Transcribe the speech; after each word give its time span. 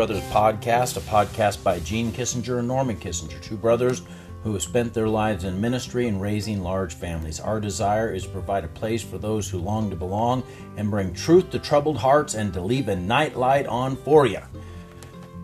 Brothers 0.00 0.22
podcast, 0.30 0.96
a 0.96 1.00
podcast 1.00 1.62
by 1.62 1.78
Gene 1.80 2.10
Kissinger 2.10 2.60
and 2.60 2.66
Norman 2.66 2.96
Kissinger, 2.96 3.38
two 3.42 3.58
brothers 3.58 4.00
who 4.42 4.54
have 4.54 4.62
spent 4.62 4.94
their 4.94 5.08
lives 5.08 5.44
in 5.44 5.60
ministry 5.60 6.08
and 6.08 6.22
raising 6.22 6.62
large 6.62 6.94
families. 6.94 7.38
Our 7.38 7.60
desire 7.60 8.10
is 8.10 8.22
to 8.22 8.30
provide 8.30 8.64
a 8.64 8.68
place 8.68 9.02
for 9.02 9.18
those 9.18 9.50
who 9.50 9.58
long 9.58 9.90
to 9.90 9.96
belong 9.96 10.42
and 10.78 10.90
bring 10.90 11.12
truth 11.12 11.50
to 11.50 11.58
troubled 11.58 11.98
hearts 11.98 12.32
and 12.32 12.50
to 12.54 12.62
leave 12.62 12.88
a 12.88 12.96
night 12.96 13.36
light 13.36 13.66
on 13.66 13.94
for 13.94 14.24
you. 14.24 14.40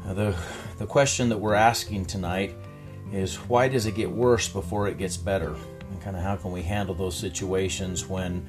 The, 0.07 0.35
the 0.79 0.87
question 0.87 1.29
that 1.29 1.37
we're 1.37 1.53
asking 1.53 2.07
tonight 2.07 2.55
is 3.13 3.35
why 3.37 3.69
does 3.69 3.85
it 3.85 3.95
get 3.95 4.11
worse 4.11 4.49
before 4.49 4.89
it 4.89 4.97
gets 4.97 5.19
better? 5.19 5.55
And 5.91 6.01
kind 6.01 6.17
of 6.17 6.23
how 6.23 6.37
can 6.37 6.51
we 6.51 6.63
handle 6.63 6.95
those 6.95 7.15
situations 7.15 8.07
when 8.07 8.43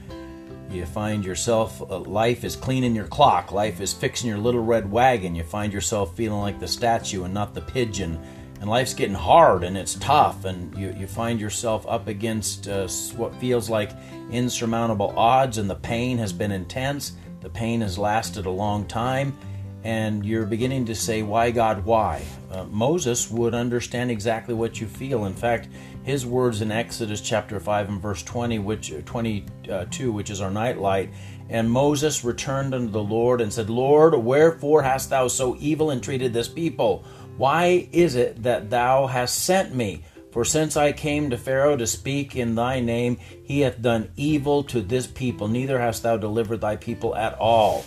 you 0.71 0.85
find 0.85 1.23
yourself, 1.23 1.81
uh, 1.81 1.99
life 1.99 2.43
is 2.43 2.55
cleaning 2.55 2.95
your 2.95 3.07
clock, 3.07 3.51
life 3.51 3.79
is 3.81 3.93
fixing 3.93 4.29
your 4.29 4.37
little 4.37 4.63
red 4.63 4.89
wagon. 4.91 5.35
You 5.35 5.43
find 5.43 5.71
yourself 5.71 6.15
feeling 6.15 6.41
like 6.41 6.59
the 6.59 6.67
statue 6.67 7.23
and 7.23 7.33
not 7.33 7.53
the 7.53 7.61
pigeon. 7.61 8.19
And 8.59 8.69
life's 8.69 8.93
getting 8.93 9.15
hard 9.15 9.63
and 9.63 9.77
it's 9.77 9.95
tough, 9.95 10.45
and 10.45 10.75
you, 10.77 10.93
you 10.97 11.05
find 11.05 11.39
yourself 11.39 11.85
up 11.87 12.07
against 12.07 12.67
uh, 12.67 12.87
what 13.15 13.35
feels 13.35 13.69
like 13.69 13.91
insurmountable 14.31 15.13
odds, 15.17 15.57
and 15.57 15.69
the 15.69 15.75
pain 15.75 16.17
has 16.17 16.33
been 16.33 16.51
intense. 16.51 17.13
The 17.41 17.49
pain 17.49 17.81
has 17.81 17.97
lasted 17.97 18.47
a 18.47 18.51
long 18.51 18.85
time, 18.87 19.37
and 19.83 20.25
you're 20.25 20.45
beginning 20.45 20.85
to 20.87 20.95
say, 20.95 21.21
Why, 21.21 21.51
God, 21.51 21.85
why? 21.85 22.25
Uh, 22.51 22.63
Moses 22.65 23.29
would 23.29 23.53
understand 23.53 24.09
exactly 24.09 24.55
what 24.55 24.81
you 24.81 24.87
feel. 24.87 25.25
In 25.25 25.33
fact, 25.33 25.69
his 26.07 26.25
words 26.25 26.61
in 26.61 26.71
Exodus 26.71 27.19
chapter 27.19 27.59
5 27.59 27.89
and 27.89 28.01
verse 28.01 28.23
20, 28.23 28.59
which 28.59 28.93
uh, 28.93 29.01
22, 29.05 30.09
which 30.09 30.29
is 30.29 30.39
our 30.39 30.49
nightlight. 30.49 31.09
And 31.49 31.69
Moses 31.69 32.23
returned 32.23 32.73
unto 32.73 32.89
the 32.89 33.03
Lord 33.03 33.41
and 33.41 33.51
said, 33.51 33.69
Lord, 33.69 34.13
wherefore 34.15 34.83
hast 34.83 35.09
thou 35.09 35.27
so 35.27 35.57
evil 35.59 35.91
entreated 35.91 36.33
this 36.33 36.47
people? 36.47 37.03
Why 37.35 37.89
is 37.91 38.15
it 38.15 38.41
that 38.43 38.69
thou 38.69 39.07
hast 39.07 39.43
sent 39.43 39.75
me? 39.75 40.05
For 40.31 40.45
since 40.45 40.77
I 40.77 40.93
came 40.93 41.29
to 41.29 41.37
Pharaoh 41.37 41.75
to 41.75 41.85
speak 41.85 42.37
in 42.37 42.55
thy 42.55 42.79
name, 42.79 43.17
he 43.43 43.59
hath 43.59 43.81
done 43.81 44.09
evil 44.15 44.63
to 44.63 44.79
this 44.79 45.07
people, 45.07 45.49
neither 45.49 45.77
hast 45.77 46.03
thou 46.03 46.15
delivered 46.15 46.61
thy 46.61 46.77
people 46.77 47.17
at 47.17 47.37
all. 47.37 47.83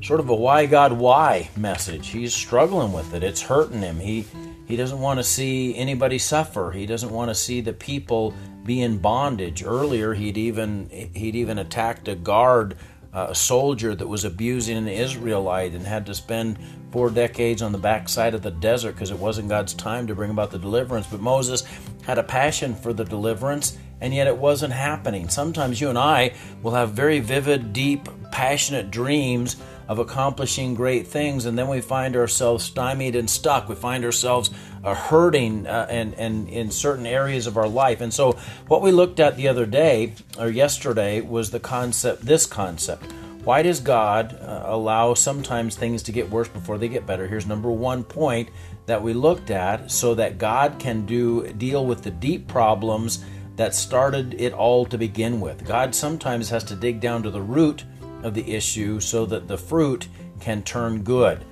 Sort 0.00 0.20
of 0.20 0.28
a 0.28 0.34
why 0.34 0.66
God 0.66 0.92
why 0.92 1.50
message. 1.56 2.08
He's 2.08 2.32
struggling 2.32 2.92
with 2.92 3.12
it. 3.14 3.24
It's 3.24 3.42
hurting 3.42 3.80
him. 3.80 3.98
He 3.98 4.26
he 4.72 4.76
doesn't 4.76 5.00
want 5.00 5.18
to 5.18 5.22
see 5.22 5.76
anybody 5.76 6.16
suffer. 6.16 6.72
He 6.72 6.86
doesn't 6.86 7.10
want 7.10 7.28
to 7.28 7.34
see 7.34 7.60
the 7.60 7.74
people 7.74 8.32
be 8.64 8.80
in 8.80 8.96
bondage. 8.96 9.62
Earlier, 9.62 10.14
he'd 10.14 10.38
even 10.38 10.88
he'd 11.14 11.36
even 11.36 11.58
attacked 11.58 12.08
a 12.08 12.14
guard, 12.14 12.78
uh, 13.12 13.26
a 13.28 13.34
soldier 13.34 13.94
that 13.94 14.08
was 14.08 14.24
abusing 14.24 14.78
an 14.78 14.88
Israelite, 14.88 15.74
and 15.74 15.86
had 15.86 16.06
to 16.06 16.14
spend 16.14 16.56
four 16.90 17.10
decades 17.10 17.60
on 17.60 17.72
the 17.72 17.76
backside 17.76 18.32
of 18.32 18.40
the 18.40 18.50
desert 18.50 18.92
because 18.92 19.10
it 19.10 19.18
wasn't 19.18 19.50
God's 19.50 19.74
time 19.74 20.06
to 20.06 20.14
bring 20.14 20.30
about 20.30 20.50
the 20.50 20.58
deliverance. 20.58 21.06
But 21.06 21.20
Moses 21.20 21.64
had 22.06 22.16
a 22.16 22.22
passion 22.22 22.74
for 22.74 22.94
the 22.94 23.04
deliverance, 23.04 23.76
and 24.00 24.14
yet 24.14 24.26
it 24.26 24.38
wasn't 24.38 24.72
happening. 24.72 25.28
Sometimes 25.28 25.82
you 25.82 25.90
and 25.90 25.98
I 25.98 26.32
will 26.62 26.72
have 26.72 26.92
very 26.92 27.20
vivid, 27.20 27.74
deep, 27.74 28.08
passionate 28.30 28.90
dreams 28.90 29.56
of 29.88 29.98
accomplishing 29.98 30.74
great 30.74 31.06
things, 31.06 31.44
and 31.44 31.58
then 31.58 31.68
we 31.68 31.80
find 31.80 32.16
ourselves 32.16 32.64
stymied 32.64 33.16
and 33.16 33.28
stuck. 33.28 33.68
We 33.68 33.74
find 33.74 34.04
ourselves 34.04 34.50
uh, 34.84 34.94
hurting 34.94 35.66
uh, 35.66 35.86
and, 35.90 36.14
and 36.14 36.48
in 36.48 36.70
certain 36.70 37.06
areas 37.06 37.46
of 37.46 37.56
our 37.56 37.68
life. 37.68 38.00
And 38.00 38.12
so, 38.12 38.32
what 38.68 38.82
we 38.82 38.90
looked 38.90 39.20
at 39.20 39.36
the 39.36 39.48
other 39.48 39.66
day 39.66 40.14
or 40.38 40.48
yesterday 40.48 41.20
was 41.20 41.50
the 41.50 41.60
concept, 41.60 42.22
this 42.22 42.46
concept. 42.46 43.12
Why 43.44 43.62
does 43.62 43.80
God 43.80 44.38
uh, 44.40 44.62
allow 44.66 45.14
sometimes 45.14 45.74
things 45.74 46.04
to 46.04 46.12
get 46.12 46.30
worse 46.30 46.46
before 46.46 46.78
they 46.78 46.88
get 46.88 47.06
better? 47.06 47.26
Here's 47.26 47.46
number 47.46 47.70
one 47.70 48.04
point 48.04 48.50
that 48.86 49.02
we 49.02 49.12
looked 49.12 49.50
at 49.50 49.90
so 49.90 50.14
that 50.14 50.38
God 50.38 50.78
can 50.78 51.06
do 51.06 51.52
deal 51.54 51.84
with 51.84 52.02
the 52.02 52.10
deep 52.10 52.46
problems 52.46 53.24
that 53.56 53.74
started 53.74 54.34
it 54.40 54.52
all 54.52 54.86
to 54.86 54.96
begin 54.96 55.40
with. 55.40 55.66
God 55.66 55.94
sometimes 55.94 56.48
has 56.50 56.64
to 56.64 56.76
dig 56.76 57.00
down 57.00 57.22
to 57.24 57.30
the 57.30 57.40
root 57.40 57.84
of 58.22 58.34
the 58.34 58.54
issue 58.54 59.00
so 59.00 59.26
that 59.26 59.48
the 59.48 59.58
fruit 59.58 60.08
can 60.40 60.62
turn 60.62 61.02
good. 61.02 61.44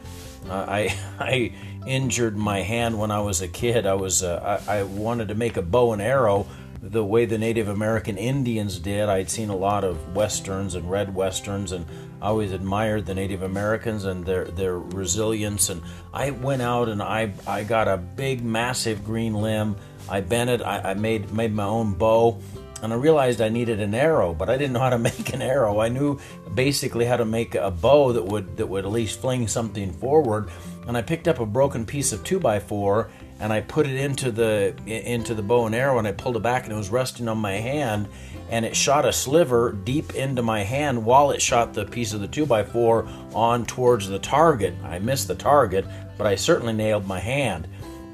Uh, 0.48 0.64
I, 0.68 0.96
I 1.18 1.52
injured 1.86 2.36
my 2.36 2.60
hand 2.60 2.98
when 2.98 3.10
I 3.10 3.20
was 3.20 3.40
a 3.42 3.48
kid. 3.48 3.86
I 3.86 3.94
was 3.94 4.22
uh, 4.22 4.62
I, 4.68 4.78
I, 4.78 4.82
wanted 4.82 5.28
to 5.28 5.34
make 5.34 5.56
a 5.56 5.62
bow 5.62 5.92
and 5.92 6.02
arrow 6.02 6.46
the 6.82 7.04
way 7.04 7.26
the 7.26 7.38
Native 7.38 7.68
American 7.68 8.16
Indians 8.16 8.78
did. 8.78 9.08
I'd 9.08 9.30
seen 9.30 9.50
a 9.50 9.56
lot 9.56 9.84
of 9.84 10.14
westerns 10.14 10.74
and 10.74 10.90
read 10.90 11.14
westerns, 11.14 11.72
and 11.72 11.84
I 12.22 12.28
always 12.28 12.52
admired 12.52 13.06
the 13.06 13.14
Native 13.14 13.42
Americans 13.42 14.04
and 14.04 14.24
their 14.24 14.44
their 14.44 14.78
resilience. 14.78 15.68
And 15.68 15.82
I 16.12 16.30
went 16.30 16.62
out 16.62 16.88
and 16.88 17.02
I 17.02 17.32
I 17.46 17.64
got 17.64 17.88
a 17.88 17.96
big, 17.96 18.42
massive 18.42 19.04
green 19.04 19.34
limb. 19.34 19.76
I 20.08 20.20
bent 20.20 20.50
it. 20.50 20.62
I, 20.62 20.90
I 20.90 20.94
made 20.94 21.32
made 21.32 21.52
my 21.52 21.64
own 21.64 21.94
bow 21.94 22.40
and 22.82 22.92
I 22.92 22.96
realized 22.96 23.40
I 23.40 23.48
needed 23.48 23.80
an 23.80 23.94
arrow, 23.94 24.34
but 24.34 24.48
I 24.48 24.56
didn't 24.56 24.72
know 24.72 24.80
how 24.80 24.90
to 24.90 24.98
make 25.10 25.32
an 25.32 25.42
arrow. 25.42 25.80
I 25.80 25.88
knew 25.88 26.18
basically 26.54 27.04
how 27.04 27.16
to 27.16 27.24
make 27.24 27.54
a 27.54 27.70
bow 27.70 28.12
that 28.12 28.24
would 28.24 28.56
that 28.56 28.66
would 28.66 28.84
at 28.84 28.90
least 28.90 29.20
fling 29.20 29.48
something 29.48 29.92
forward. 29.92 30.50
And 30.86 30.96
I 30.96 31.02
picked 31.02 31.28
up 31.28 31.40
a 31.40 31.46
broken 31.46 31.86
piece 31.86 32.12
of 32.12 32.24
two 32.24 32.40
by 32.40 32.58
four 32.58 33.10
and 33.38 33.52
I 33.52 33.60
put 33.60 33.86
it 33.86 33.96
into 33.96 34.30
the 34.30 34.74
into 34.86 35.34
the 35.34 35.42
bow 35.42 35.66
and 35.66 35.74
arrow 35.74 35.98
and 35.98 36.06
I 36.06 36.12
pulled 36.12 36.36
it 36.36 36.42
back 36.42 36.64
and 36.64 36.72
it 36.72 36.76
was 36.76 36.90
resting 36.90 37.28
on 37.28 37.38
my 37.38 37.52
hand 37.52 38.08
and 38.50 38.64
it 38.64 38.76
shot 38.76 39.06
a 39.06 39.12
sliver 39.12 39.72
deep 39.72 40.14
into 40.14 40.42
my 40.42 40.62
hand 40.62 41.04
while 41.04 41.30
it 41.30 41.40
shot 41.40 41.72
the 41.72 41.84
piece 41.84 42.12
of 42.12 42.20
the 42.20 42.28
two 42.28 42.44
by 42.44 42.64
four 42.64 43.08
on 43.34 43.64
towards 43.64 44.08
the 44.08 44.18
target. 44.18 44.74
I 44.84 44.98
missed 44.98 45.28
the 45.28 45.36
target, 45.36 45.86
but 46.18 46.26
I 46.26 46.34
certainly 46.34 46.72
nailed 46.72 47.06
my 47.06 47.20
hand. 47.20 47.68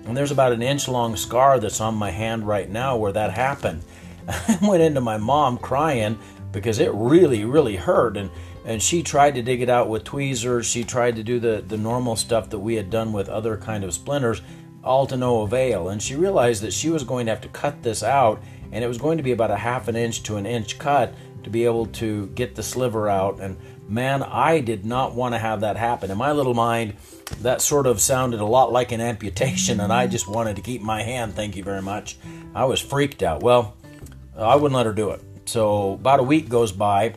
And 0.04 0.16
there's 0.16 0.30
about 0.30 0.52
an 0.52 0.62
inch 0.62 0.86
long 0.86 1.16
scar 1.16 1.58
that's 1.58 1.80
on 1.80 1.94
my 1.94 2.10
hand 2.10 2.46
right 2.46 2.70
now 2.70 2.96
where 2.96 3.12
that 3.12 3.32
happened. 3.32 3.82
I 4.28 4.58
went 4.62 4.82
into 4.82 5.00
my 5.00 5.16
mom 5.16 5.58
crying 5.58 6.18
because 6.52 6.78
it 6.78 6.92
really, 6.94 7.44
really 7.44 7.76
hurt. 7.76 8.16
And, 8.16 8.30
and 8.64 8.82
she 8.82 9.02
tried 9.02 9.34
to 9.34 9.42
dig 9.42 9.60
it 9.60 9.68
out 9.68 9.88
with 9.88 10.04
tweezers. 10.04 10.66
She 10.66 10.84
tried 10.84 11.16
to 11.16 11.22
do 11.22 11.38
the, 11.38 11.62
the 11.66 11.76
normal 11.76 12.16
stuff 12.16 12.50
that 12.50 12.58
we 12.58 12.74
had 12.74 12.90
done 12.90 13.12
with 13.12 13.28
other 13.28 13.56
kind 13.56 13.84
of 13.84 13.92
splinters, 13.92 14.42
all 14.82 15.06
to 15.06 15.16
no 15.16 15.42
avail. 15.42 15.88
And 15.88 16.02
she 16.02 16.14
realized 16.14 16.62
that 16.62 16.72
she 16.72 16.90
was 16.90 17.04
going 17.04 17.26
to 17.26 17.32
have 17.32 17.42
to 17.42 17.48
cut 17.48 17.82
this 17.82 18.02
out, 18.02 18.42
and 18.72 18.82
it 18.82 18.88
was 18.88 18.98
going 18.98 19.18
to 19.18 19.22
be 19.22 19.32
about 19.32 19.50
a 19.50 19.56
half 19.56 19.88
an 19.88 19.96
inch 19.96 20.22
to 20.24 20.36
an 20.36 20.46
inch 20.46 20.78
cut 20.78 21.14
to 21.44 21.50
be 21.50 21.64
able 21.64 21.86
to 21.86 22.26
get 22.28 22.54
the 22.54 22.62
sliver 22.62 23.08
out. 23.08 23.40
And 23.40 23.56
man, 23.88 24.22
I 24.22 24.60
did 24.60 24.84
not 24.84 25.14
want 25.14 25.34
to 25.34 25.38
have 25.38 25.60
that 25.60 25.76
happen. 25.76 26.10
In 26.10 26.18
my 26.18 26.32
little 26.32 26.54
mind, 26.54 26.94
that 27.42 27.60
sort 27.60 27.86
of 27.86 28.00
sounded 28.00 28.40
a 28.40 28.44
lot 28.44 28.72
like 28.72 28.92
an 28.92 29.00
amputation, 29.00 29.80
and 29.80 29.92
I 29.92 30.06
just 30.06 30.26
wanted 30.28 30.56
to 30.56 30.62
keep 30.62 30.82
my 30.82 31.02
hand. 31.02 31.34
Thank 31.34 31.56
you 31.56 31.62
very 31.62 31.82
much. 31.82 32.16
I 32.54 32.64
was 32.64 32.80
freaked 32.80 33.22
out. 33.22 33.42
Well, 33.42 33.76
I 34.38 34.56
wouldn't 34.56 34.74
let 34.74 34.86
her 34.86 34.92
do 34.92 35.10
it. 35.10 35.22
So 35.46 35.94
about 35.94 36.20
a 36.20 36.24
week 36.24 36.48
goes 36.48 36.72
by, 36.72 37.14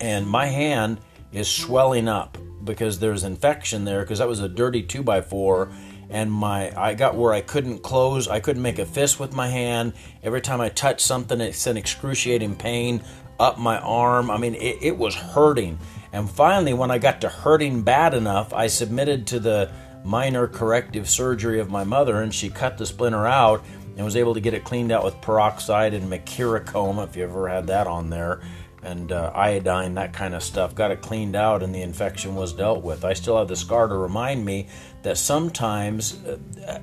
and 0.00 0.26
my 0.26 0.46
hand 0.46 1.00
is 1.32 1.48
swelling 1.48 2.08
up 2.08 2.38
because 2.64 2.98
there's 2.98 3.24
infection 3.24 3.84
there 3.84 4.00
because 4.00 4.18
that 4.18 4.28
was 4.28 4.40
a 4.40 4.48
dirty 4.48 4.82
two 4.82 5.02
by 5.02 5.20
four 5.20 5.70
and 6.10 6.30
my 6.30 6.72
I 6.78 6.94
got 6.94 7.14
where 7.14 7.32
I 7.32 7.40
couldn't 7.40 7.78
close 7.82 8.28
I 8.28 8.40
couldn't 8.40 8.62
make 8.62 8.78
a 8.78 8.86
fist 8.86 9.20
with 9.20 9.34
my 9.34 9.48
hand. 9.48 9.94
Every 10.22 10.40
time 10.40 10.60
I 10.60 10.68
touched 10.68 11.00
something 11.00 11.40
it 11.40 11.54
sent 11.54 11.78
excruciating 11.78 12.56
pain 12.56 13.02
up 13.38 13.58
my 13.58 13.78
arm. 13.78 14.30
I 14.30 14.36
mean 14.36 14.54
it, 14.54 14.78
it 14.82 14.98
was 14.98 15.14
hurting. 15.14 15.78
And 16.12 16.28
finally 16.28 16.74
when 16.74 16.90
I 16.90 16.98
got 16.98 17.20
to 17.22 17.28
hurting 17.28 17.82
bad 17.82 18.14
enough 18.14 18.52
I 18.52 18.66
submitted 18.66 19.26
to 19.28 19.40
the 19.40 19.70
minor 20.04 20.46
corrective 20.46 21.08
surgery 21.08 21.60
of 21.60 21.70
my 21.70 21.84
mother 21.84 22.22
and 22.22 22.34
she 22.34 22.48
cut 22.48 22.78
the 22.78 22.86
splinter 22.86 23.26
out 23.26 23.64
and 24.00 24.06
was 24.06 24.16
able 24.16 24.32
to 24.32 24.40
get 24.40 24.54
it 24.54 24.64
cleaned 24.64 24.90
out 24.90 25.04
with 25.04 25.20
peroxide 25.20 25.92
and 25.92 26.10
mercurochrome, 26.10 27.06
if 27.06 27.16
you 27.16 27.22
ever 27.22 27.46
had 27.46 27.66
that 27.66 27.86
on 27.86 28.08
there, 28.08 28.40
and 28.82 29.12
uh, 29.12 29.30
iodine, 29.34 29.92
that 29.92 30.14
kind 30.14 30.34
of 30.34 30.42
stuff. 30.42 30.74
Got 30.74 30.90
it 30.90 31.02
cleaned 31.02 31.36
out, 31.36 31.62
and 31.62 31.74
the 31.74 31.82
infection 31.82 32.34
was 32.34 32.54
dealt 32.54 32.82
with. 32.82 33.04
I 33.04 33.12
still 33.12 33.36
have 33.36 33.48
the 33.48 33.56
scar 33.56 33.88
to 33.88 33.94
remind 33.94 34.42
me 34.42 34.68
that 35.02 35.18
sometimes, 35.18 36.14
uh, 36.24 36.38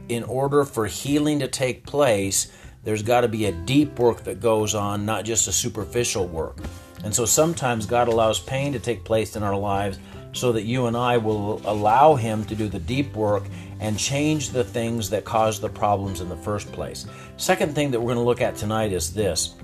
in 0.09 0.25
order 0.25 0.63
for 0.63 0.85
healing 0.85 1.39
to 1.39 1.47
take 1.47 1.87
place, 1.87 2.51
there's 2.83 3.01
got 3.01 3.21
to 3.21 3.27
be 3.27 3.47
a 3.47 3.51
deep 3.51 3.97
work 3.97 4.23
that 4.25 4.39
goes 4.39 4.75
on, 4.75 5.03
not 5.03 5.25
just 5.25 5.47
a 5.47 5.51
superficial 5.51 6.27
work. 6.27 6.59
And 7.03 7.15
so 7.15 7.25
sometimes 7.25 7.87
God 7.87 8.09
allows 8.09 8.39
pain 8.39 8.73
to 8.73 8.79
take 8.79 9.03
place 9.03 9.35
in 9.35 9.41
our 9.41 9.57
lives 9.57 9.97
so 10.33 10.51
that 10.51 10.65
you 10.65 10.85
and 10.85 10.95
I 10.95 11.17
will 11.17 11.63
allow 11.65 12.13
Him 12.13 12.45
to 12.45 12.53
do 12.53 12.67
the 12.67 12.79
deep 12.79 13.15
work 13.15 13.45
and 13.79 13.97
change 13.97 14.49
the 14.49 14.63
things 14.63 15.09
that 15.09 15.25
caused 15.25 15.61
the 15.61 15.69
problems 15.69 16.21
in 16.21 16.29
the 16.29 16.37
first 16.37 16.71
place. 16.71 17.05
Second 17.37 17.75
thing 17.75 17.91
that 17.91 17.99
we're 17.99 18.13
going 18.13 18.23
to 18.23 18.27
look 18.27 18.41
at 18.41 18.55
tonight 18.55 18.91
is 18.91 19.13
this 19.13 19.55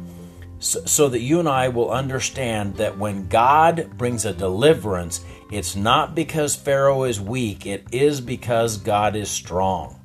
so, 0.63 1.09
that 1.09 1.19
you 1.19 1.39
and 1.39 1.49
I 1.49 1.67
will 1.67 1.91
understand 1.91 2.77
that 2.77 2.97
when 2.97 3.27
God 3.27 3.97
brings 3.97 4.23
a 4.23 4.31
deliverance, 4.33 5.19
it's 5.51 5.75
not 5.75 6.15
because 6.15 6.55
Pharaoh 6.55 7.03
is 7.03 7.19
weak, 7.19 7.65
it 7.65 7.85
is 7.91 8.21
because 8.21 8.77
God 8.77 9.17
is 9.17 9.29
strong. 9.29 9.99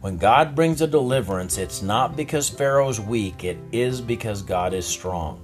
When 0.00 0.18
God 0.18 0.56
brings 0.56 0.82
a 0.82 0.88
deliverance, 0.88 1.58
it's 1.58 1.80
not 1.80 2.16
because 2.16 2.50
Pharaoh 2.50 2.88
is 2.88 3.00
weak, 3.00 3.44
it 3.44 3.56
is 3.70 4.00
because 4.00 4.42
God 4.42 4.74
is 4.74 4.84
strong. 4.84 5.40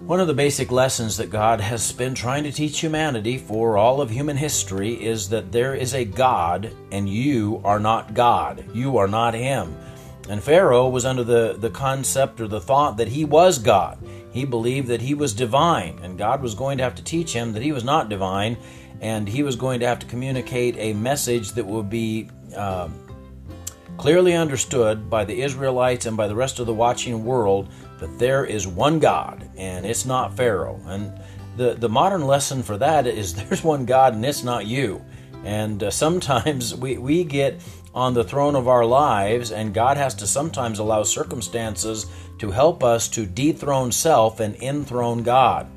One 0.00 0.20
of 0.20 0.28
the 0.28 0.34
basic 0.34 0.70
lessons 0.70 1.16
that 1.16 1.28
God 1.28 1.60
has 1.60 1.90
been 1.90 2.14
trying 2.14 2.44
to 2.44 2.52
teach 2.52 2.78
humanity 2.78 3.36
for 3.36 3.76
all 3.76 4.00
of 4.00 4.10
human 4.10 4.36
history 4.36 4.94
is 4.94 5.28
that 5.30 5.50
there 5.50 5.74
is 5.74 5.92
a 5.92 6.04
God 6.04 6.72
and 6.92 7.08
you 7.08 7.60
are 7.64 7.80
not 7.80 8.14
God. 8.14 8.64
You 8.72 8.98
are 8.98 9.08
not 9.08 9.34
Him. 9.34 9.76
And 10.28 10.40
Pharaoh 10.40 10.88
was 10.88 11.04
under 11.04 11.24
the, 11.24 11.56
the 11.58 11.70
concept 11.70 12.40
or 12.40 12.46
the 12.46 12.60
thought 12.60 12.98
that 12.98 13.08
he 13.08 13.24
was 13.24 13.58
God. 13.58 13.98
He 14.30 14.44
believed 14.44 14.86
that 14.86 15.00
he 15.00 15.14
was 15.14 15.32
divine, 15.32 15.98
and 16.02 16.16
God 16.16 16.42
was 16.42 16.54
going 16.54 16.78
to 16.78 16.84
have 16.84 16.94
to 16.96 17.02
teach 17.02 17.32
him 17.32 17.52
that 17.54 17.62
he 17.62 17.72
was 17.72 17.82
not 17.82 18.08
divine, 18.08 18.56
and 19.00 19.26
he 19.26 19.42
was 19.42 19.56
going 19.56 19.80
to 19.80 19.86
have 19.86 19.98
to 20.00 20.06
communicate 20.06 20.76
a 20.76 20.92
message 20.92 21.52
that 21.52 21.64
would 21.64 21.88
be 21.88 22.28
um, 22.54 22.94
clearly 23.96 24.34
understood 24.34 25.08
by 25.08 25.24
the 25.24 25.40
Israelites 25.42 26.04
and 26.04 26.16
by 26.16 26.28
the 26.28 26.36
rest 26.36 26.58
of 26.60 26.66
the 26.66 26.74
watching 26.74 27.24
world 27.24 27.68
that 27.98 28.18
there 28.18 28.44
is 28.44 28.66
one 28.66 28.98
God, 28.98 29.48
and 29.56 29.84
it's 29.84 30.06
not 30.06 30.36
Pharaoh. 30.36 30.80
And 30.86 31.12
the, 31.56 31.74
the 31.74 31.88
modern 31.88 32.26
lesson 32.26 32.62
for 32.62 32.76
that 32.78 33.06
is 33.06 33.34
there's 33.48 33.62
one 33.62 33.84
God, 33.84 34.14
and 34.14 34.24
it's 34.24 34.44
not 34.44 34.66
you. 34.66 35.04
And 35.44 35.82
uh, 35.82 35.90
sometimes 35.90 36.74
we, 36.74 36.98
we 36.98 37.24
get 37.24 37.60
on 37.94 38.14
the 38.14 38.24
throne 38.24 38.54
of 38.54 38.68
our 38.68 38.84
lives, 38.84 39.50
and 39.50 39.74
God 39.74 39.96
has 39.96 40.14
to 40.16 40.26
sometimes 40.26 40.78
allow 40.78 41.02
circumstances 41.02 42.06
to 42.38 42.50
help 42.50 42.84
us 42.84 43.08
to 43.08 43.26
dethrone 43.26 43.90
self 43.90 44.40
and 44.40 44.54
enthrone 44.62 45.22
God. 45.22 45.68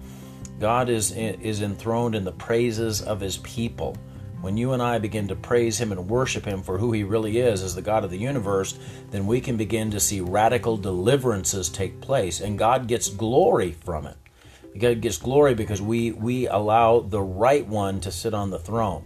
God 0.59 0.89
is, 0.89 1.11
is 1.13 1.63
enthroned 1.63 2.13
in 2.13 2.23
the 2.23 2.31
praises 2.31 3.01
of 3.01 3.19
his 3.19 3.37
people. 3.37 3.97
When 4.41 4.57
you 4.57 4.73
and 4.73 4.81
I 4.81 4.97
begin 4.97 5.27
to 5.27 5.35
praise 5.35 5.79
Him 5.79 5.91
and 5.91 6.09
worship 6.09 6.45
Him 6.45 6.63
for 6.63 6.77
who 6.77 6.91
He 6.91 7.03
really 7.03 7.37
is 7.37 7.61
as 7.61 7.75
the 7.75 7.81
God 7.81 8.03
of 8.03 8.09
the 8.09 8.17
universe, 8.17 8.77
then 9.11 9.27
we 9.27 9.39
can 9.39 9.55
begin 9.55 9.91
to 9.91 9.99
see 9.99 10.19
radical 10.19 10.77
deliverances 10.77 11.69
take 11.69 12.01
place, 12.01 12.41
and 12.41 12.57
God 12.57 12.87
gets 12.87 13.07
glory 13.07 13.71
from 13.71 14.07
it. 14.07 14.17
God 14.77 15.01
gets 15.01 15.17
glory 15.17 15.53
because 15.53 15.81
we, 15.81 16.11
we 16.11 16.47
allow 16.47 17.01
the 17.01 17.21
right 17.21 17.67
one 17.67 17.99
to 18.01 18.11
sit 18.11 18.33
on 18.33 18.49
the 18.49 18.59
throne. 18.59 19.05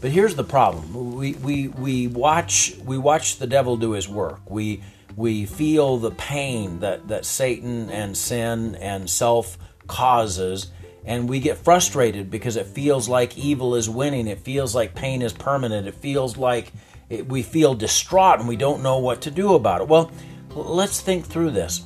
But 0.00 0.10
here's 0.10 0.34
the 0.34 0.44
problem: 0.44 1.14
we, 1.14 1.34
we, 1.34 1.68
we 1.68 2.08
watch 2.08 2.74
we 2.84 2.98
watch 2.98 3.38
the 3.38 3.46
devil 3.46 3.76
do 3.76 3.92
his 3.92 4.08
work. 4.08 4.50
We 4.50 4.82
we 5.16 5.46
feel 5.46 5.98
the 5.98 6.10
pain 6.10 6.80
that, 6.80 7.08
that 7.08 7.24
Satan 7.24 7.90
and 7.90 8.16
sin 8.16 8.74
and 8.76 9.08
self 9.08 9.58
causes, 9.86 10.72
and 11.04 11.28
we 11.28 11.40
get 11.40 11.58
frustrated 11.58 12.30
because 12.30 12.56
it 12.56 12.66
feels 12.66 13.08
like 13.08 13.36
evil 13.36 13.74
is 13.74 13.88
winning. 13.90 14.26
It 14.26 14.40
feels 14.40 14.74
like 14.74 14.94
pain 14.94 15.22
is 15.22 15.32
permanent. 15.32 15.86
It 15.88 15.94
feels 15.94 16.36
like 16.36 16.72
it, 17.10 17.28
we 17.28 17.42
feel 17.42 17.74
distraught 17.74 18.38
and 18.38 18.48
we 18.48 18.56
don't 18.56 18.82
know 18.82 18.98
what 18.98 19.22
to 19.22 19.30
do 19.30 19.54
about 19.54 19.80
it. 19.80 19.88
Well, 19.88 20.12
let's 20.54 21.00
think 21.00 21.26
through 21.26 21.50
this. 21.50 21.84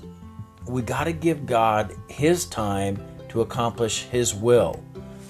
We 0.66 0.82
got 0.82 1.04
to 1.04 1.12
give 1.12 1.46
God 1.46 1.94
His 2.08 2.46
time 2.46 3.00
to 3.28 3.40
accomplish 3.40 4.02
His 4.04 4.34
will. 4.34 4.82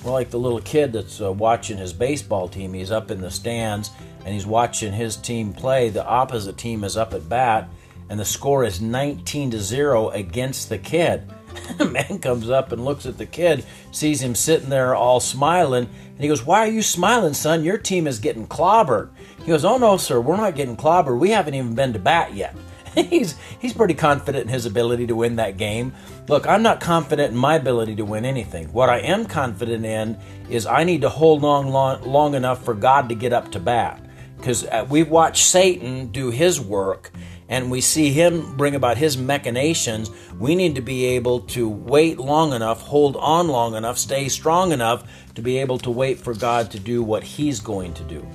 Well, 0.07 0.15
like 0.15 0.31
the 0.31 0.39
little 0.39 0.61
kid 0.61 0.93
that's 0.93 1.21
uh, 1.21 1.33
watching 1.33 1.79
his 1.79 1.93
baseball 1.93 2.49
team, 2.49 2.73
he's 2.73 2.93
up 2.93 3.11
in 3.11 3.21
the 3.21 3.31
stands 3.31 3.91
and 4.25 4.33
he's 4.33 4.47
watching 4.47 4.93
his 4.93 5.17
team 5.17 5.53
play. 5.53 5.89
The 5.89 6.07
opposite 6.07 6.57
team 6.57 6.85
is 6.85 6.97
up 6.97 7.13
at 7.13 7.29
bat, 7.29 7.69
and 8.09 8.19
the 8.19 8.25
score 8.25 8.65
is 8.65 8.81
19 8.81 9.51
to 9.51 9.61
0 9.61 10.11
against 10.11 10.69
the 10.69 10.79
kid. 10.79 11.23
a 11.79 11.85
man 11.85 12.19
comes 12.19 12.51
up 12.51 12.73
and 12.73 12.85
looks 12.85 13.07
at 13.07 13.19
the 13.19 13.27
kid, 13.27 13.65
sees 13.93 14.23
him 14.23 14.35
sitting 14.35 14.69
there 14.69 14.95
all 14.95 15.21
smiling, 15.21 15.85
and 15.85 16.21
he 16.21 16.29
goes, 16.29 16.45
Why 16.45 16.61
are 16.61 16.71
you 16.71 16.83
smiling, 16.83 17.35
son? 17.35 17.65
Your 17.65 17.79
team 17.79 18.07
is 18.07 18.19
getting 18.19 18.47
clobbered. 18.47 19.11
He 19.41 19.47
goes, 19.47 19.65
Oh, 19.65 19.79
no, 19.79 19.97
sir, 19.97 20.21
we're 20.21 20.37
not 20.37 20.55
getting 20.55 20.77
clobbered. 20.77 21.19
We 21.19 21.31
haven't 21.31 21.55
even 21.55 21.75
been 21.75 21.93
to 21.93 21.99
bat 21.99 22.35
yet. 22.35 22.55
he's, 22.95 23.37
he's 23.59 23.75
pretty 23.75 23.95
confident 23.95 24.45
in 24.45 24.49
his 24.49 24.67
ability 24.67 25.07
to 25.09 25.17
win 25.17 25.37
that 25.37 25.57
game. 25.57 25.93
Look, 26.29 26.47
I'm 26.47 26.63
not 26.63 26.81
confident 26.81 27.33
in 27.33 27.37
my 27.37 27.57
ability 27.57 27.97
to 27.97 28.05
win 28.05 28.25
anything. 28.25 28.73
What 28.73 28.89
I 28.89 28.99
am 29.01 29.27
confident 29.27 29.85
in 29.85 30.19
is 30.49 30.67
I 30.67 30.85
need 30.85 31.03
to 31.03 31.09
hold 31.09 31.45
on 31.45 31.69
long, 31.69 32.03
long 32.03 32.35
enough 32.35 32.65
for 32.65 32.75
God 32.75 33.09
to 33.11 33.15
get 33.15 33.33
up 33.33 33.53
to 33.53 33.61
bat. 33.61 34.01
Because 34.37 34.67
uh, 34.67 34.87
we've 34.89 35.09
watched 35.09 35.45
Satan 35.45 36.09
do 36.09 36.31
his 36.31 36.61
work 36.61 37.11
and 37.49 37.71
we 37.71 37.81
see 37.81 38.11
him 38.11 38.57
bring 38.57 38.75
about 38.75 38.97
his 38.97 39.17
machinations, 39.17 40.11
we 40.39 40.55
need 40.55 40.75
to 40.75 40.81
be 40.81 41.05
able 41.05 41.41
to 41.41 41.69
wait 41.69 42.19
long 42.19 42.53
enough, 42.53 42.83
hold 42.83 43.17
on 43.17 43.49
long 43.49 43.75
enough, 43.75 43.99
stay 43.99 44.29
strong 44.29 44.73
enough 44.73 45.09
to 45.35 45.43
be 45.43 45.59
able 45.59 45.79
to 45.79 45.91
wait 45.91 46.19
for 46.19 46.35
God 46.35 46.71
to 46.73 46.81
do 46.81 47.03
what 47.03 47.23
he's 47.23 47.61
going 47.61 47.95
to 47.95 48.03
do. 48.05 48.27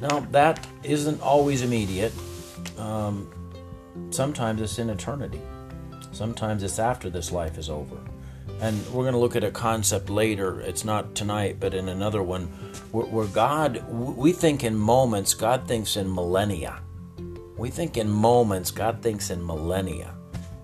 Now, 0.00 0.20
that 0.32 0.66
isn't 0.82 1.20
always 1.22 1.62
immediate. 1.62 2.12
Um, 2.76 3.30
sometimes 4.10 4.60
it's 4.60 4.78
in 4.78 4.90
eternity, 4.90 5.40
sometimes 6.12 6.62
it's 6.62 6.78
after 6.78 7.08
this 7.08 7.32
life 7.32 7.58
is 7.58 7.70
over. 7.70 7.96
And 8.60 8.80
we're 8.86 9.02
going 9.02 9.12
to 9.12 9.18
look 9.18 9.36
at 9.36 9.44
a 9.44 9.50
concept 9.50 10.08
later. 10.08 10.60
It's 10.60 10.82
not 10.82 11.14
tonight, 11.14 11.58
but 11.60 11.74
in 11.74 11.90
another 11.90 12.22
one, 12.22 12.46
where, 12.90 13.04
where 13.04 13.26
God, 13.26 13.86
we 13.90 14.32
think 14.32 14.64
in 14.64 14.74
moments, 14.74 15.34
God 15.34 15.68
thinks 15.68 15.96
in 15.96 16.12
millennia. 16.12 16.80
We 17.56 17.70
think 17.70 17.96
in 17.96 18.08
moments, 18.08 18.70
God 18.70 19.02
thinks 19.02 19.30
in 19.30 19.44
millennia. 19.44 20.14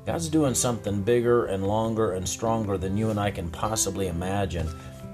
God's 0.05 0.29
doing 0.29 0.55
something 0.55 1.03
bigger 1.03 1.47
and 1.47 1.67
longer 1.67 2.13
and 2.13 2.29
stronger 2.29 2.77
than 2.77 2.97
you 2.97 3.11
and 3.11 3.21
I 3.21 3.31
can 3.31 3.51
possibly 3.51 4.09
imagine. 4.09 4.69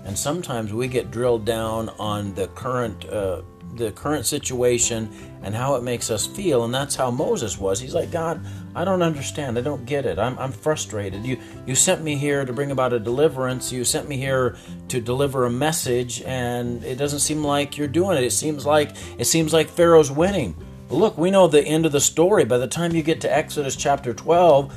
And 0.04 0.18
sometimes 0.18 0.72
we 0.72 0.88
get 0.88 1.10
drilled 1.10 1.44
down 1.44 1.90
on 1.98 2.34
the 2.34 2.48
current 2.48 3.04
uh, 3.04 3.42
the 3.74 3.92
current 3.92 4.26
situation 4.26 5.10
and 5.42 5.54
how 5.54 5.76
it 5.76 5.82
makes 5.82 6.10
us 6.10 6.26
feel, 6.26 6.64
and 6.64 6.74
that's 6.74 6.96
how 6.96 7.10
Moses 7.10 7.58
was. 7.58 7.78
He's 7.78 7.94
like, 7.94 8.10
God, 8.10 8.44
I 8.74 8.84
don't 8.84 9.02
understand. 9.02 9.58
I 9.58 9.60
don't 9.60 9.84
get 9.86 10.06
it. 10.06 10.18
I'm, 10.18 10.38
I'm 10.38 10.52
frustrated. 10.52 11.24
You 11.24 11.38
you 11.66 11.74
sent 11.74 12.02
me 12.02 12.16
here 12.16 12.44
to 12.44 12.52
bring 12.52 12.70
about 12.70 12.92
a 12.92 12.98
deliverance. 12.98 13.70
You 13.72 13.84
sent 13.84 14.08
me 14.08 14.16
here 14.16 14.56
to 14.88 15.00
deliver 15.00 15.44
a 15.44 15.50
message, 15.50 16.22
and 16.22 16.82
it 16.82 16.96
doesn't 16.96 17.20
seem 17.20 17.44
like 17.44 17.76
you're 17.76 17.88
doing 17.88 18.16
it. 18.16 18.24
It 18.24 18.32
seems 18.32 18.66
like 18.66 18.96
it 19.18 19.26
seems 19.26 19.52
like 19.52 19.68
Pharaoh's 19.68 20.10
winning. 20.10 20.56
Look, 20.90 21.18
we 21.18 21.30
know 21.30 21.48
the 21.48 21.62
end 21.62 21.84
of 21.84 21.92
the 21.92 22.00
story. 22.00 22.46
By 22.46 22.56
the 22.56 22.66
time 22.66 22.94
you 22.94 23.02
get 23.02 23.20
to 23.20 23.34
Exodus 23.34 23.76
chapter 23.76 24.14
12, 24.14 24.74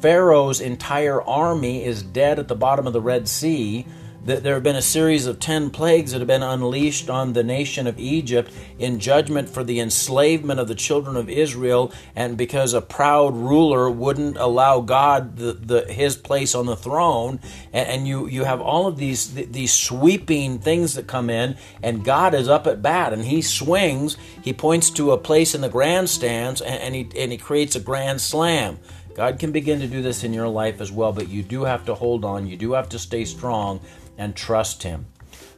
Pharaoh's 0.00 0.60
entire 0.60 1.22
army 1.22 1.84
is 1.84 2.02
dead 2.02 2.40
at 2.40 2.48
the 2.48 2.56
bottom 2.56 2.88
of 2.88 2.92
the 2.92 3.00
Red 3.00 3.28
Sea 3.28 3.86
that 4.24 4.42
there 4.42 4.54
have 4.54 4.62
been 4.62 4.76
a 4.76 4.82
series 4.82 5.26
of 5.26 5.40
10 5.40 5.70
plagues 5.70 6.12
that 6.12 6.20
have 6.20 6.28
been 6.28 6.42
unleashed 6.42 7.10
on 7.10 7.32
the 7.32 7.42
nation 7.42 7.86
of 7.86 7.98
Egypt 7.98 8.52
in 8.78 9.00
judgment 9.00 9.48
for 9.48 9.64
the 9.64 9.80
enslavement 9.80 10.60
of 10.60 10.68
the 10.68 10.74
children 10.74 11.16
of 11.16 11.28
Israel 11.28 11.92
and 12.14 12.36
because 12.36 12.72
a 12.72 12.80
proud 12.80 13.34
ruler 13.34 13.90
wouldn't 13.90 14.36
allow 14.36 14.80
God 14.80 15.36
the, 15.36 15.52
the 15.52 15.92
his 15.92 16.16
place 16.16 16.54
on 16.54 16.66
the 16.66 16.76
throne 16.76 17.40
and, 17.72 17.88
and, 17.88 18.08
you 18.08 18.26
you 18.26 18.44
have 18.44 18.60
all 18.60 18.86
of 18.86 18.96
these 18.96 19.34
these 19.34 19.72
sweeping 19.72 20.58
things 20.58 20.94
that 20.94 21.06
come 21.06 21.30
in 21.30 21.56
and 21.82 22.04
God 22.04 22.34
is 22.34 22.48
up 22.48 22.66
at 22.66 22.82
bat 22.82 23.12
and 23.12 23.24
he 23.24 23.42
swings 23.42 24.16
he 24.42 24.52
points 24.52 24.90
to 24.90 25.12
a 25.12 25.18
place 25.18 25.54
in 25.54 25.60
the 25.60 25.68
grandstands 25.68 26.60
and, 26.60 26.80
and 26.80 26.94
he 26.94 27.20
and 27.20 27.32
he 27.32 27.38
creates 27.38 27.74
a 27.74 27.80
grand 27.80 28.20
slam 28.20 28.78
God 29.14 29.38
can 29.38 29.52
begin 29.52 29.80
to 29.80 29.86
do 29.86 30.00
this 30.00 30.24
in 30.24 30.32
your 30.32 30.48
life 30.48 30.80
as 30.80 30.90
well, 30.90 31.12
but 31.12 31.28
you 31.28 31.42
do 31.42 31.64
have 31.64 31.84
to 31.84 31.94
hold 31.94 32.24
on. 32.24 32.46
You 32.46 32.56
do 32.56 32.72
have 32.72 32.88
to 32.90 32.98
stay 32.98 33.26
strong 33.26 33.78
and 34.22 34.36
trust 34.36 34.84
Him. 34.84 35.06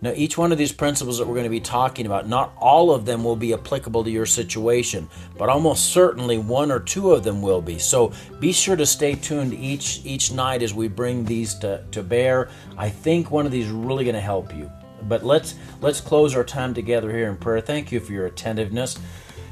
Now, 0.00 0.12
each 0.14 0.36
one 0.36 0.52
of 0.52 0.58
these 0.58 0.72
principles 0.72 1.18
that 1.18 1.26
we're 1.26 1.34
going 1.34 1.44
to 1.44 1.50
be 1.50 1.60
talking 1.60 2.04
about, 2.06 2.28
not 2.28 2.52
all 2.58 2.90
of 2.90 3.06
them 3.06 3.24
will 3.24 3.36
be 3.36 3.54
applicable 3.54 4.04
to 4.04 4.10
your 4.10 4.26
situation, 4.26 5.08
but 5.38 5.48
almost 5.48 5.92
certainly 5.92 6.38
one 6.38 6.70
or 6.70 6.80
two 6.80 7.12
of 7.12 7.24
them 7.24 7.40
will 7.40 7.62
be. 7.62 7.78
So 7.78 8.12
be 8.38 8.52
sure 8.52 8.76
to 8.76 8.86
stay 8.86 9.14
tuned 9.14 9.54
each 9.54 10.04
each 10.04 10.30
night 10.30 10.62
as 10.62 10.74
we 10.74 10.88
bring 10.88 11.24
these 11.24 11.54
to, 11.56 11.84
to 11.92 12.02
bear. 12.02 12.50
I 12.76 12.90
think 12.90 13.30
one 13.30 13.46
of 13.46 13.52
these 13.52 13.66
is 13.66 13.72
really 13.72 14.04
going 14.04 14.14
to 14.14 14.20
help 14.20 14.54
you. 14.54 14.70
But 15.08 15.24
let's 15.24 15.54
let's 15.80 16.00
close 16.00 16.34
our 16.34 16.44
time 16.44 16.74
together 16.74 17.10
here 17.10 17.28
in 17.28 17.36
prayer. 17.36 17.60
Thank 17.60 17.92
you 17.92 18.00
for 18.00 18.12
your 18.12 18.26
attentiveness. 18.26 18.98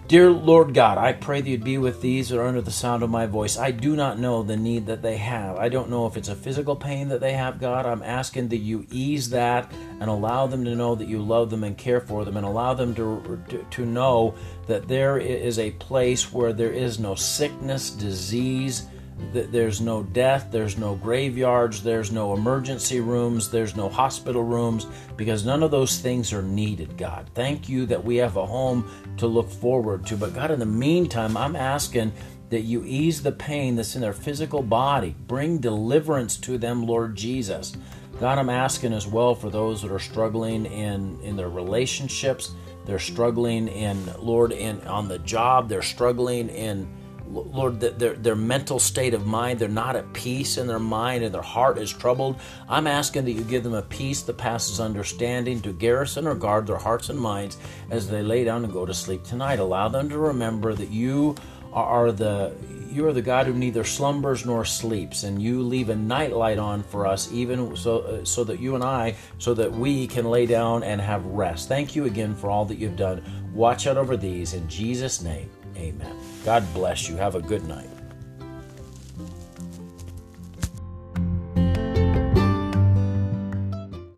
Dear 0.09 0.31
Lord 0.31 0.75
God, 0.75 0.99
I 0.99 1.13
pray 1.13 1.41
that 1.41 1.49
you'd 1.49 1.65
be 1.65 1.79
with 1.79 2.03
these 2.03 2.29
that 2.29 2.39
are 2.39 2.47
under 2.47 2.61
the 2.61 2.73
sound 2.73 3.03
of 3.03 3.09
my 3.09 3.25
voice. 3.27 3.57
I 3.57 3.71
do 3.71 3.95
not 3.97 4.19
know 4.19 4.43
the 4.43 4.57
need 4.57 4.87
that 4.87 5.01
they 5.01 5.17
have. 5.17 5.57
I 5.57 5.69
don't 5.69 5.89
know 5.89 6.07
if 6.07 6.17
it's 6.17 6.29
a 6.29 6.35
physical 6.35 6.75
pain 6.75 7.09
that 7.09 7.21
they 7.21 7.33
have, 7.33 7.61
God. 7.61 7.87
I'm 7.87 8.03
asking 8.03 8.49
that 8.49 8.59
you 8.59 8.85
ease 8.91 9.31
that 9.31 9.73
and 10.01 10.11
allow 10.11 10.49
them 10.49 10.65
to 10.65 10.75
know 10.75 10.97
that 10.97 11.09
you 11.09 11.23
love 11.23 11.51
them 11.51 11.65
and 11.65 11.79
care 11.79 12.01
for 12.01 12.25
them 12.25 12.37
and 12.37 12.45
allow 12.45 12.75
them 12.75 12.95
to, 12.97 13.43
to, 13.49 13.65
to 13.71 13.87
know 13.87 14.35
that 14.67 14.89
there 14.89 15.19
is 15.19 15.59
a 15.59 15.71
place 15.71 16.33
where 16.33 16.53
there 16.53 16.73
is 16.73 16.99
no 16.99 17.15
sickness, 17.15 17.91
disease, 17.91 18.89
there's 19.33 19.81
no 19.81 20.03
death, 20.03 20.49
there's 20.51 20.77
no 20.77 20.95
graveyards, 20.97 21.83
there's 21.83 22.11
no 22.13 22.35
emergency 22.35 23.01
rooms, 23.01 23.51
there's 23.51 23.77
no 23.77 23.89
hospital 23.89 24.43
rooms, 24.43 24.87
because 25.17 25.47
none 25.47 25.63
of 25.63 25.71
those 25.71 25.99
things 25.99 26.33
are 26.33 26.43
needed, 26.43 26.97
God. 26.99 27.31
Thank 27.35 27.69
you 27.69 27.87
that 27.87 28.05
we 28.05 28.17
have 28.17 28.37
a 28.37 28.47
home 28.47 28.91
to 29.19 29.27
look 29.27 29.51
forward 29.51 30.07
to. 30.07 30.17
But 30.17 30.35
God, 30.35 30.51
in 30.51 30.59
the 30.59 30.67
meantime, 30.67 31.37
I'm 31.37 31.57
asking 31.57 32.13
that 32.51 32.63
you 32.63 32.85
ease 32.85 33.23
the 33.23 33.33
pain 33.33 33.77
that's 33.77 33.95
in 33.95 34.03
their 34.03 34.13
physical 34.13 34.63
body. 34.63 35.15
Bring 35.27 35.59
deliverance 35.59 36.37
to 36.39 36.59
them, 36.59 36.87
Lord 36.87 37.17
Jesus. 37.17 37.75
God, 38.21 38.39
I'm 38.39 38.51
asking 38.51 38.93
as 38.93 39.07
well 39.07 39.35
for 39.35 39.49
those 39.49 39.81
that 39.83 39.91
are 39.91 39.99
struggling 39.99 40.67
in, 40.67 41.19
in 41.23 41.37
their 41.37 41.49
relationships. 41.49 42.55
They're 42.85 42.99
struggling 42.99 43.69
in, 43.69 43.99
Lord, 44.19 44.53
in 44.53 44.81
on 44.83 45.09
the 45.09 45.19
job. 45.21 45.69
They're 45.69 45.83
struggling 45.83 46.49
in 46.51 46.87
Lord, 47.33 47.81
their, 47.81 48.15
their 48.15 48.37
mental 48.37 48.79
state 48.79 49.15
of 49.15 49.27
mind, 49.27 49.59
they're 49.59 49.69
not 49.69 49.97
at 49.97 50.13
peace 50.13 50.59
in 50.59 50.67
their 50.67 50.79
mind 50.79 51.25
and 51.25 51.35
their 51.35 51.43
heart 51.43 51.79
is 51.79 51.93
troubled. 51.93 52.39
I'm 52.69 52.87
asking 52.87 53.25
that 53.25 53.33
you 53.33 53.43
give 53.43 53.65
them 53.65 53.75
a 53.75 53.83
peace 53.83 54.23
that 54.23 54.37
passes 54.37 54.81
understanding 54.81 55.61
to 55.63 55.73
garrison 55.73 56.27
or 56.27 56.35
guard 56.35 56.67
their 56.67 56.77
hearts 56.77 57.09
and 57.09 57.19
minds 57.19 57.57
as 57.91 58.09
they 58.09 58.23
lay 58.23 58.45
down 58.45 58.65
and 58.65 58.73
go 58.73 58.85
to 58.85 58.95
sleep 58.95 59.25
tonight. 59.25 59.59
Allow 59.59 59.89
them 59.89 60.09
to 60.11 60.19
remember 60.19 60.75
that 60.75 60.91
you 60.91 61.35
are 61.73 62.13
the 62.13 62.53
you 62.91 63.07
are 63.07 63.13
the 63.15 63.23
God 63.23 63.47
who 63.47 63.55
neither 63.55 63.85
slumbers 63.85 64.45
nor 64.45 64.67
sleeps, 64.67 65.23
and 65.23 65.41
you 65.41 65.63
leave 65.63 65.89
a 65.89 65.97
night 65.97 66.33
light 66.33 66.59
on 66.59 66.83
for 66.83 67.07
us, 67.07 67.33
even 67.33 67.75
so, 67.75 68.01
uh, 68.01 68.25
so 68.25 68.45
that 68.45 68.61
you 68.61 68.75
and 68.75 68.85
I, 68.85 69.15
so 69.39 69.55
that 69.55 69.73
we 69.73 70.07
can 70.07 70.27
lay 70.27 70.45
down 70.45 70.83
and 70.83 71.01
have 71.01 71.25
rest. 71.25 71.69
Thank 71.69 71.97
you 71.97 72.05
again 72.05 72.35
for 72.35 72.51
all 72.51 72.67
that 72.67 72.77
you've 72.77 72.97
done. 72.97 73.23
Watch 73.55 73.87
out 73.87 73.97
over 73.97 74.19
these 74.19 74.53
in 74.53 74.69
Jesus' 74.69 75.23
name. 75.23 75.49
Amen. 75.77 76.17
God 76.45 76.65
bless 76.75 77.09
you. 77.09 77.17
Have 77.17 77.35
a 77.35 77.41
good 77.41 77.65
night. 77.65 77.89